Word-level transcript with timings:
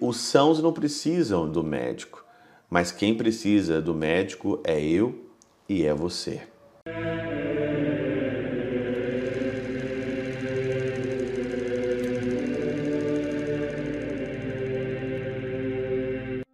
os 0.00 0.16
sãos 0.16 0.62
não 0.62 0.72
precisam 0.72 1.48
do 1.48 1.62
médico, 1.62 2.24
mas 2.70 2.90
quem 2.90 3.14
precisa 3.14 3.82
do 3.82 3.94
médico 3.94 4.58
é 4.64 4.80
eu 4.80 5.26
e 5.68 5.84
é 5.84 5.92
você. 5.92 6.40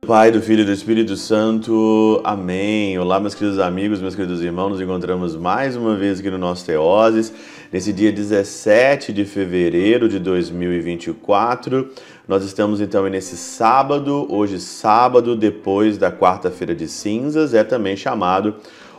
Pai, 0.07 0.31
do 0.31 0.41
Filho 0.41 0.63
e 0.63 0.65
do 0.65 0.71
Espírito 0.71 1.17
Santo. 1.17 2.21
Amém. 2.23 2.97
Olá, 2.97 3.19
meus 3.19 3.35
queridos 3.35 3.59
amigos, 3.59 4.01
meus 4.01 4.15
queridos 4.15 4.41
irmãos. 4.41 4.69
Nos 4.69 4.81
encontramos 4.81 5.35
mais 5.35 5.75
uma 5.75 5.97
vez 5.97 6.21
aqui 6.21 6.31
no 6.31 6.39
nosso 6.39 6.65
Teoses, 6.65 7.35
nesse 7.73 7.93
dia 7.93 8.13
17 8.13 9.13
de 9.13 9.25
fevereiro 9.25 10.09
de 10.09 10.21
2024. 10.21 11.91
Nós 12.29 12.43
estamos 12.43 12.81
então 12.81 13.09
nesse 13.09 13.37
sábado, 13.37 14.27
hoje 14.29 14.59
sábado, 14.59 15.37
depois 15.37 15.97
da 15.97 16.11
quarta-feira 16.11 16.75
de 16.75 16.89
cinzas, 16.89 17.55
é 17.55 17.63
também 17.63 17.97
chamado 17.97 18.57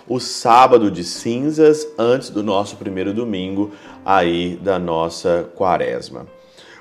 o 0.07 0.17
sábado 0.17 0.89
de 0.89 1.03
cinzas, 1.03 1.85
antes 1.99 2.29
do 2.29 2.41
nosso 2.41 2.77
primeiro 2.77 3.13
domingo 3.13 3.71
aí 4.05 4.57
da 4.63 4.79
nossa 4.79 5.45
quaresma. 5.55 6.25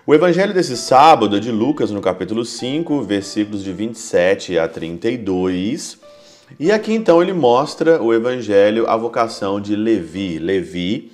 O 0.06 0.14
evangelho 0.14 0.54
desse 0.54 0.76
sábado 0.76 1.36
é 1.36 1.40
de 1.40 1.50
Lucas, 1.50 1.90
no 1.90 2.00
capítulo 2.00 2.44
5, 2.44 3.02
versículos 3.02 3.64
de 3.64 3.72
27 3.72 4.56
a 4.56 4.68
32. 4.68 5.98
E 6.60 6.70
aqui 6.70 6.94
então 6.94 7.20
ele 7.20 7.32
mostra 7.32 8.00
o 8.00 8.14
evangelho, 8.14 8.88
a 8.88 8.96
vocação 8.96 9.60
de 9.60 9.74
Levi. 9.74 10.38
Levi, 10.38 11.10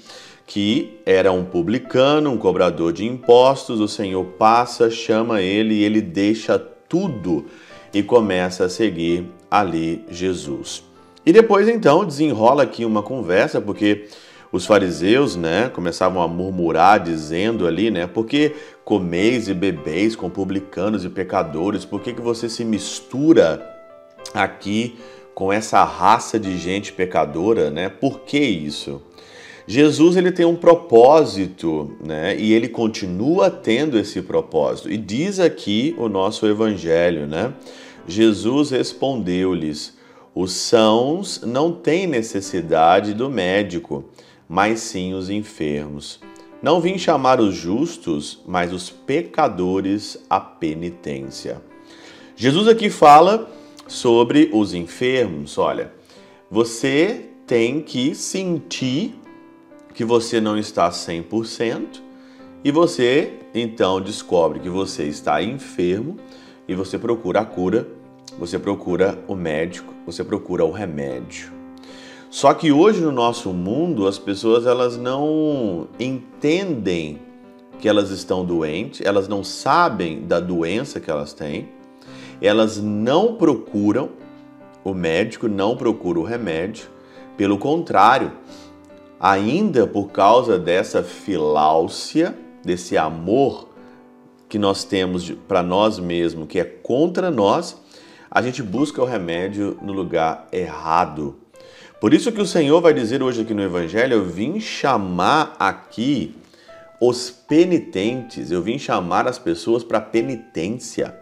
que 0.47 1.01
era 1.07 1.33
um 1.33 1.45
publicano, 1.45 2.31
um 2.31 2.37
cobrador 2.37 2.93
de 2.93 3.07
impostos, 3.07 3.81
o 3.81 3.89
Senhor 3.89 4.25
passa, 4.25 4.91
chama 4.91 5.41
ele 5.41 5.75
e 5.75 5.85
ele 5.85 6.01
deixa 6.01 6.59
tudo 6.59 7.47
e 7.93 8.03
começa 8.03 8.65
a 8.65 8.69
seguir 8.69 9.27
ali 9.51 10.05
Jesus. 10.11 10.85
E 11.25 11.33
depois 11.33 11.69
então 11.69 12.05
desenrola 12.05 12.65
aqui 12.65 12.85
uma 12.85 13.03
conversa, 13.03 13.61
porque 13.61 14.09
os 14.51 14.67
fariseus, 14.67 15.37
né, 15.37 15.71
começavam 15.71 16.21
a 16.21 16.29
murmurar 16.29 17.01
dizendo 17.01 17.67
ali, 17.67 17.91
né, 17.91 18.07
porque 18.07 18.55
comeis 18.85 19.49
e 19.49 19.55
bebeis 19.55 20.15
com 20.15 20.29
publicanos 20.29 21.05
e 21.05 21.09
pecadores, 21.09 21.85
por 21.85 22.01
que, 22.01 22.13
que 22.13 22.21
você 22.21 22.49
se 22.49 22.65
mistura 22.65 23.67
aqui 24.35 24.99
com 25.35 25.53
essa 25.53 25.83
raça 25.85 26.39
de 26.39 26.59
gente 26.59 26.93
pecadora, 26.93 27.71
né? 27.71 27.89
Por 27.89 28.21
que 28.21 28.39
isso? 28.39 29.03
Jesus 29.67 30.17
ele 30.17 30.33
tem 30.33 30.45
um 30.45 30.57
propósito, 30.57 31.97
né? 32.05 32.37
E 32.37 32.53
ele 32.53 32.69
continua 32.69 33.51
tendo 33.51 33.99
esse 33.99 34.21
propósito. 34.23 34.91
E 34.91 34.97
diz 34.97 35.39
aqui 35.39 35.95
o 35.99 36.09
nosso 36.09 36.47
evangelho, 36.47 37.27
né? 37.27 37.53
Jesus 38.07 38.71
respondeu-lhes: 38.71 39.97
Os 40.35 40.53
sãos 40.53 41.41
não 41.43 41.73
têm 41.73 42.07
necessidade 42.07 43.15
do 43.15 43.31
médico, 43.31 44.05
mas 44.49 44.81
sim 44.81 45.15
os 45.15 45.31
enfermos. 45.31 46.21
Não 46.61 46.81
vim 46.81 46.97
chamar 46.97 47.41
os 47.41 47.55
justos, 47.55 48.41
mas 48.47 48.73
os 48.73 48.89
pecadores 48.89 50.19
à 50.31 50.39
penitência. 50.39 51.61
Jesus 52.37 52.69
aqui 52.69 52.89
fala 52.89 53.51
sobre 53.87 54.49
os 54.53 54.73
enfermos. 54.73 55.59
Olha, 55.59 55.93
você 56.51 57.27
tem 57.47 57.81
que 57.81 58.15
sentir 58.15 59.15
que 59.95 60.05
você 60.05 60.41
não 60.41 60.57
está 60.59 60.91
100% 60.91 62.01
e 62.65 62.71
você 62.71 63.39
então 63.55 64.01
descobre 64.01 64.61
que 64.61 64.69
você 64.69 65.05
está 65.05 65.43
enfermo 65.43 66.17
e 66.67 66.75
você 66.75 66.99
procura 66.99 67.41
a 67.41 67.45
cura, 67.45 67.89
você 68.39 68.59
procura 68.59 69.19
o 69.29 69.35
médico, 69.35 69.93
você 70.07 70.25
procura 70.25 70.65
o 70.65 70.71
remédio. 70.71 71.53
Só 72.31 72.55
que 72.55 72.73
hoje 72.73 73.01
no 73.01 73.13
nosso 73.13 73.53
mundo 73.53 74.07
as 74.07 74.19
pessoas 74.19 74.65
elas 74.65 74.97
não 74.97 75.89
entendem 76.01 77.21
que 77.79 77.89
elas 77.89 78.11
estão 78.11 78.45
doentes, 78.45 79.03
elas 79.05 79.29
não 79.29 79.45
sabem 79.45 80.23
da 80.25 80.41
doença 80.41 81.01
que 81.01 81.11
elas 81.11 81.33
têm, 81.33 81.69
elas 82.41 82.79
não 82.79 83.35
procuram 83.35 84.11
o 84.85 84.95
médico, 84.95 85.47
não 85.47 85.77
procuram 85.77 86.23
o 86.23 86.25
remédio, 86.25 86.87
pelo 87.37 87.59
contrário, 87.59 88.33
ainda 89.23 89.87
por 89.87 90.11
causa 90.11 90.59
dessa 90.59 91.01
filáusia, 91.01 92.37
desse 92.65 92.99
amor 92.99 93.69
que 94.49 94.59
nós 94.59 94.83
temos 94.83 95.31
para 95.47 95.63
nós 95.63 96.01
mesmos, 96.01 96.49
que 96.49 96.59
é 96.59 96.65
contra 96.65 97.31
nós, 97.31 97.81
a 98.29 98.43
gente 98.43 98.63
busca 98.65 99.01
o 99.01 99.05
remédio 99.05 99.79
no 99.81 99.93
lugar 99.93 100.49
errado. 100.51 101.37
Por 102.01 102.13
isso 102.13 102.33
que 102.33 102.41
o 102.41 102.47
Senhor 102.47 102.81
vai 102.81 102.93
dizer 102.93 103.23
hoje 103.23 103.43
aqui 103.43 103.55
no 103.55 103.63
Evangelho: 103.63 104.15
eu 104.15 104.25
vim 104.25 104.59
chamar 104.59 105.55
aqui 105.57 106.35
os 107.01 107.31
penitentes, 107.31 108.51
eu 108.51 108.61
vim 108.61 108.77
chamar 108.77 109.29
as 109.29 109.39
pessoas 109.39 109.85
para 109.85 110.01
penitência. 110.01 111.17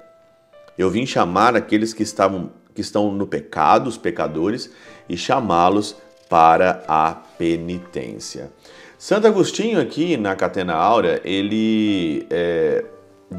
Eu 0.78 0.88
vim 0.88 1.04
chamar 1.04 1.54
aqueles 1.54 1.92
que 1.92 2.02
estavam 2.02 2.50
que 2.74 2.80
estão 2.80 3.12
no 3.12 3.26
pecado, 3.26 3.88
os 3.88 3.98
pecadores, 3.98 4.70
e 5.08 5.16
chamá-los 5.16 5.96
para 6.30 6.82
a 6.88 7.12
penitência. 7.12 8.50
Santo 8.96 9.26
Agostinho 9.26 9.80
aqui 9.80 10.16
na 10.16 10.36
Catena 10.36 10.74
Áurea, 10.74 11.20
ele 11.24 12.26
é, 12.30 12.84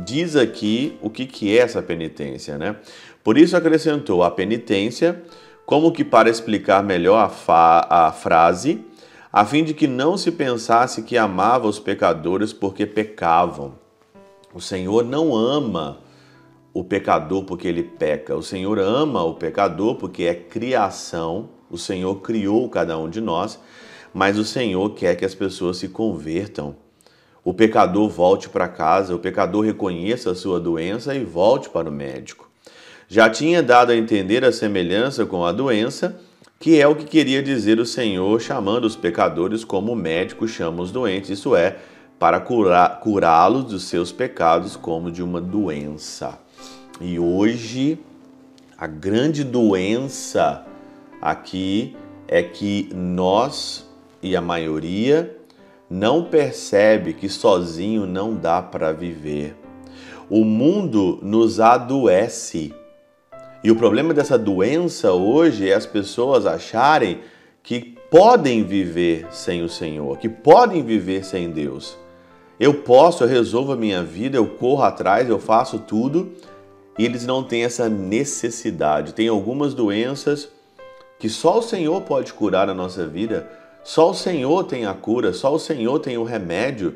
diz 0.03 0.35
aqui 0.35 0.97
o 1.01 1.09
que, 1.09 1.25
que 1.25 1.57
é 1.57 1.61
essa 1.61 1.81
penitência, 1.81 2.57
né? 2.57 2.75
Por 3.23 3.37
isso 3.37 3.55
acrescentou 3.55 4.23
a 4.23 4.29
penitência 4.29 5.23
como 5.65 5.91
que 5.91 6.03
para 6.03 6.29
explicar 6.29 6.83
melhor 6.83 7.31
a, 7.47 8.07
a 8.07 8.11
frase, 8.11 8.83
a 9.31 9.45
fim 9.45 9.63
de 9.63 9.73
que 9.73 9.87
não 9.87 10.17
se 10.17 10.31
pensasse 10.31 11.03
que 11.03 11.17
amava 11.17 11.67
os 11.67 11.79
pecadores 11.79 12.51
porque 12.51 12.85
pecavam. 12.85 13.75
O 14.53 14.59
Senhor 14.59 15.05
não 15.05 15.33
ama 15.33 15.99
o 16.73 16.83
pecador 16.83 17.45
porque 17.45 17.67
ele 17.67 17.83
peca. 17.83 18.35
O 18.35 18.43
Senhor 18.43 18.79
ama 18.79 19.23
o 19.23 19.35
pecador 19.35 19.95
porque 19.95 20.23
é 20.23 20.33
criação. 20.33 21.49
O 21.71 21.77
Senhor 21.77 22.15
criou 22.21 22.69
cada 22.69 22.97
um 22.99 23.09
de 23.09 23.21
nós, 23.21 23.57
mas 24.13 24.37
o 24.37 24.43
Senhor 24.45 24.93
quer 24.93 25.15
que 25.15 25.25
as 25.25 25.33
pessoas 25.33 25.77
se 25.77 25.87
convertam. 25.87 26.75
O 27.43 27.53
pecador 27.53 28.09
volte 28.09 28.49
para 28.49 28.67
casa, 28.67 29.15
o 29.15 29.19
pecador 29.19 29.65
reconheça 29.65 30.31
a 30.31 30.35
sua 30.35 30.59
doença 30.59 31.15
e 31.15 31.23
volte 31.23 31.69
para 31.69 31.89
o 31.89 31.91
médico 31.91 32.51
já 33.11 33.29
tinha 33.29 33.61
dado 33.61 33.91
a 33.91 33.97
entender 33.97 34.45
a 34.45 34.53
semelhança 34.53 35.25
com 35.25 35.43
a 35.43 35.51
doença, 35.51 36.17
que 36.57 36.79
é 36.79 36.87
o 36.87 36.95
que 36.95 37.03
queria 37.03 37.43
dizer 37.43 37.77
o 37.77 37.85
Senhor, 37.85 38.39
chamando 38.39 38.85
os 38.85 38.95
pecadores 38.95 39.65
como 39.65 39.91
o 39.91 39.97
médico 39.97 40.47
chama 40.47 40.81
os 40.81 40.93
doentes, 40.93 41.29
isso 41.29 41.53
é, 41.53 41.75
para 42.17 42.39
curá-los 42.39 43.65
dos 43.65 43.83
seus 43.83 44.13
pecados 44.13 44.77
como 44.77 45.11
de 45.11 45.21
uma 45.21 45.41
doença. 45.41 46.39
E 47.01 47.19
hoje, 47.19 47.99
a 48.77 48.87
grande 48.87 49.43
doença 49.43 50.65
aqui 51.21 51.95
é 52.27 52.41
que 52.41 52.89
nós 52.93 53.87
e 54.23 54.35
a 54.35 54.41
maioria 54.41 55.37
não 55.89 56.23
percebe 56.23 57.13
que 57.13 57.27
sozinho 57.27 58.05
não 58.05 58.35
dá 58.35 58.61
para 58.61 58.91
viver. 58.91 59.55
O 60.29 60.45
mundo 60.45 61.19
nos 61.21 61.59
adoece 61.59 62.73
e 63.63 63.69
o 63.69 63.75
problema 63.75 64.13
dessa 64.13 64.37
doença 64.37 65.11
hoje 65.11 65.69
é 65.69 65.73
as 65.73 65.85
pessoas 65.85 66.45
acharem 66.47 67.19
que 67.61 67.95
podem 68.09 68.63
viver 68.63 69.27
sem 69.31 69.61
o 69.61 69.69
Senhor, 69.69 70.17
que 70.17 70.27
podem 70.27 70.83
viver 70.83 71.23
sem 71.23 71.51
Deus. 71.51 71.95
Eu 72.59 72.73
posso, 72.75 73.23
eu 73.23 73.27
resolvo 73.27 73.71
a 73.71 73.75
minha 73.75 74.03
vida, 74.03 74.37
eu 74.37 74.47
corro 74.47 74.83
atrás, 74.83 75.29
eu 75.29 75.39
faço 75.39 75.79
tudo, 75.79 76.31
e 76.97 77.05
eles 77.05 77.25
não 77.25 77.43
têm 77.43 77.63
essa 77.63 77.87
necessidade. 77.87 79.13
Tem 79.13 79.27
algumas 79.27 79.73
doenças 79.73 80.49
que 81.21 81.29
só 81.29 81.59
o 81.59 81.61
Senhor 81.61 82.01
pode 82.01 82.33
curar 82.33 82.67
a 82.67 82.73
nossa 82.73 83.05
vida, 83.05 83.47
só 83.83 84.09
o 84.09 84.13
Senhor 84.13 84.63
tem 84.63 84.87
a 84.87 84.93
cura, 84.95 85.31
só 85.33 85.53
o 85.53 85.59
Senhor 85.59 85.99
tem 85.99 86.17
o 86.17 86.23
remédio 86.23 86.95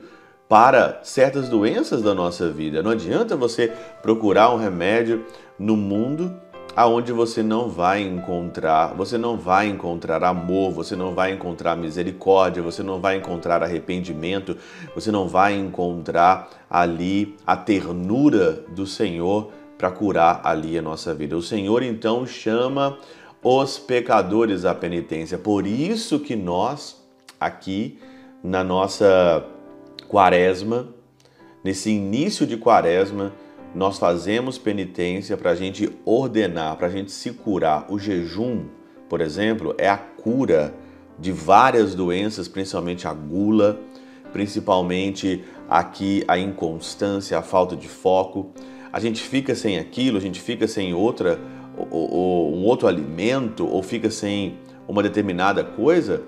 para 0.50 1.00
certas 1.04 1.48
doenças 1.48 2.01
da 2.01 2.12
nossa 2.16 2.50
vida. 2.50 2.81
Não 2.81 2.89
adianta 2.89 3.36
você 3.36 3.72
procurar 4.01 4.51
um 4.51 4.57
remédio 4.57 5.24
no 5.60 5.77
mundo 5.77 6.33
aonde 6.75 7.12
você 7.12 7.44
não 7.44 7.69
vai 7.69 8.01
encontrar, 8.01 8.95
você 8.95 9.16
não 9.16 9.38
vai 9.38 9.68
encontrar 9.68 10.24
amor, 10.24 10.72
você 10.72 10.95
não 10.95 11.13
vai 11.13 11.31
encontrar 11.31 11.75
misericórdia, 11.75 12.63
você 12.63 12.81
não 12.81 13.00
vai 13.00 13.18
encontrar 13.18 13.62
arrependimento, 13.62 14.57
você 14.95 15.12
não 15.12 15.27
vai 15.27 15.54
encontrar 15.54 16.50
ali 16.68 17.38
a 17.45 17.56
ternura 17.56 18.54
do 18.69 18.88
Senhor 18.88 19.51
para 19.77 19.92
curar 19.92 20.42
ali 20.44 20.80
a 20.80 20.81
nossa 20.81 21.13
vida. 21.13 21.38
O 21.38 21.44
Senhor 21.44 21.83
então 21.83 22.25
chama 22.25 22.98
os 23.48 23.78
pecadores 23.78 24.66
à 24.66 24.74
penitência. 24.74 25.38
Por 25.38 25.68
isso 25.68 26.20
que 26.20 26.36
nós 26.36 27.00
aqui 27.40 28.00
na 28.44 28.64
nossa 28.64 29.46
quaresma, 30.08 30.88
nesse 31.64 31.92
início 31.92 32.48
de 32.48 32.58
quaresma, 32.58 33.34
nós 33.76 34.00
fazemos 34.00 34.58
penitência 34.58 35.38
para 35.38 35.52
a 35.52 35.56
gente 35.56 35.96
ordenar, 36.04 36.76
para 36.76 36.88
a 36.88 36.90
gente 36.90 37.12
se 37.12 37.34
curar. 37.34 37.86
O 37.88 38.00
jejum, 38.00 38.66
por 39.08 39.22
exemplo, 39.22 39.76
é 39.78 39.88
a 39.88 39.98
cura 39.98 40.74
de 41.20 41.32
várias 41.32 41.94
doenças, 41.94 42.48
principalmente 42.48 43.08
a 43.08 43.14
gula, 43.14 43.80
principalmente 44.34 45.44
aqui 45.70 46.24
a 46.28 46.36
inconstância, 46.40 47.38
a 47.38 47.44
falta 47.44 47.76
de 47.76 47.88
foco. 47.88 48.52
A 48.92 49.00
gente 49.00 49.22
fica 49.22 49.54
sem 49.54 49.78
aquilo, 49.78 50.18
a 50.18 50.22
gente 50.22 50.42
fica 50.42 50.68
sem 50.68 50.96
outra, 50.96 51.40
ou, 51.77 52.13
ou, 52.13 52.56
um 52.56 52.63
outro 52.63 52.88
alimento, 52.88 53.68
ou 53.68 53.81
fica 53.81 54.10
sem 54.10 54.57
uma 54.88 55.01
determinada 55.01 55.63
coisa, 55.63 56.24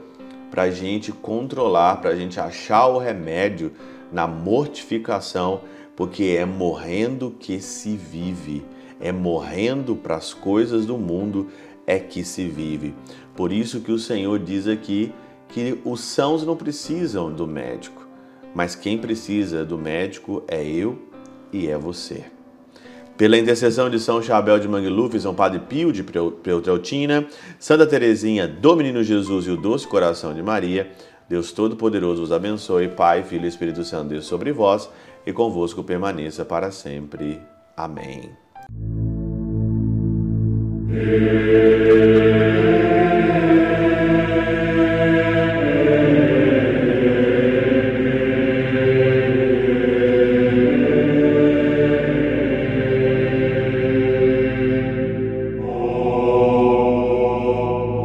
para 0.49 0.63
a 0.63 0.71
gente 0.71 1.11
controlar, 1.11 1.97
para 1.97 2.11
a 2.11 2.15
gente 2.15 2.39
achar 2.39 2.88
o 2.88 2.97
remédio 2.97 3.71
na 4.11 4.27
mortificação, 4.27 5.61
porque 5.95 6.35
é 6.38 6.45
morrendo 6.45 7.35
que 7.38 7.59
se 7.59 7.95
vive, 7.95 8.63
é 8.99 9.11
morrendo 9.11 9.95
para 9.95 10.15
as 10.15 10.33
coisas 10.33 10.85
do 10.85 10.97
mundo 10.97 11.47
é 11.85 11.99
que 11.99 12.23
se 12.23 12.47
vive. 12.47 12.94
Por 13.35 13.51
isso 13.51 13.81
que 13.81 13.91
o 13.91 13.99
Senhor 13.99 14.39
diz 14.39 14.67
aqui 14.67 15.13
que 15.49 15.79
os 15.85 16.01
sãos 16.01 16.45
não 16.45 16.55
precisam 16.55 17.31
do 17.31 17.47
médico, 17.47 18.07
mas 18.53 18.75
quem 18.75 18.97
precisa 18.97 19.63
do 19.63 19.77
médico 19.77 20.44
é 20.47 20.63
eu 20.65 20.97
e 21.51 21.67
é 21.67 21.77
você. 21.77 22.37
Pela 23.18 23.38
intercessão 23.38 23.90
de 23.90 24.00
São 24.00 24.22
Chabel 24.22 24.60
de 24.60 24.68
Mangluf, 24.68 25.19
São 25.19 25.34
Padre 25.34 25.60
Pio 25.60 25.92
de 25.92 26.04
Peutrautina, 26.04 27.25
Santa 27.58 27.88
Teresinha 27.88 28.48
do 28.48 28.75
Menino 28.75 29.04
Jesus 29.04 29.48
e 29.48 29.50
o 29.50 29.58
Doce 29.58 29.88
Coração 29.88 30.36
de 30.36 30.44
Maria, 30.44 30.92
Deus 31.28 31.52
Todo-Poderoso 31.52 32.22
os 32.22 32.31
abençoe, 32.31 32.88
Pai, 32.88 33.24
Filho 33.24 33.46
e 33.46 33.48
Espírito 33.48 33.84
Santo, 33.84 34.10
Deus 34.10 34.25
sobre 34.25 34.52
vós 34.52 34.88
e 35.25 35.34
convosco 35.34 35.84
permaneça 35.84 36.46
para 36.46 36.72
sempre. 36.72 37.42
Amém. 37.75 38.31